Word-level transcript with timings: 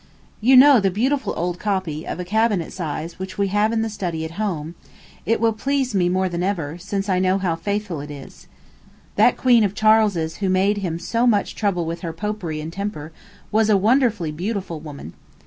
You 0.41 0.57
know 0.57 0.79
the 0.79 0.89
beautiful 0.89 1.31
old 1.37 1.59
copy, 1.59 2.07
of 2.07 2.19
a 2.19 2.25
cabinet 2.25 2.73
size, 2.73 3.19
which 3.19 3.37
we 3.37 3.49
have 3.49 3.71
in 3.71 3.83
the 3.83 3.87
study 3.91 4.25
at 4.25 4.31
home: 4.41 4.73
it 5.27 5.39
will 5.39 5.53
please 5.53 5.93
me 5.93 6.09
more 6.09 6.27
than 6.27 6.41
ever, 6.41 6.79
since 6.79 7.07
I 7.07 7.19
know 7.19 7.37
how 7.37 7.55
faithful 7.55 8.01
it 8.01 8.09
is. 8.09 8.47
That 9.15 9.37
queen 9.37 9.63
of 9.63 9.75
Charles's 9.75 10.37
who 10.37 10.49
made 10.49 10.77
him 10.77 10.97
so 10.97 11.27
much 11.27 11.53
trouble 11.53 11.85
with 11.85 12.01
her 12.01 12.13
Popery 12.13 12.59
and 12.61 12.73
temper 12.73 13.11
was 13.51 13.69
a 13.69 13.77
wonderfully 13.77 14.31
beautiful 14.31 14.79
woman. 14.79 15.13